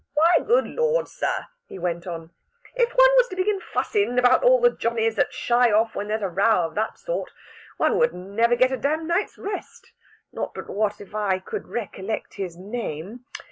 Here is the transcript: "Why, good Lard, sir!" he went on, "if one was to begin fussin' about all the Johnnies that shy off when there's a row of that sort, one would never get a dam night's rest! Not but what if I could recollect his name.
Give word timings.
"Why, 0.15 0.43
good 0.43 0.65
Lard, 0.65 1.07
sir!" 1.07 1.45
he 1.67 1.77
went 1.77 2.07
on, 2.07 2.31
"if 2.73 2.89
one 2.89 3.09
was 3.17 3.27
to 3.27 3.35
begin 3.35 3.59
fussin' 3.59 4.17
about 4.17 4.41
all 4.43 4.59
the 4.59 4.71
Johnnies 4.71 5.15
that 5.17 5.31
shy 5.31 5.71
off 5.71 5.93
when 5.93 6.07
there's 6.07 6.23
a 6.23 6.27
row 6.27 6.65
of 6.65 6.73
that 6.73 6.97
sort, 6.97 7.29
one 7.77 7.99
would 7.99 8.11
never 8.11 8.55
get 8.55 8.71
a 8.71 8.77
dam 8.77 9.05
night's 9.05 9.37
rest! 9.37 9.91
Not 10.33 10.55
but 10.55 10.67
what 10.71 11.01
if 11.01 11.13
I 11.13 11.37
could 11.37 11.67
recollect 11.67 12.33
his 12.33 12.57
name. 12.57 13.25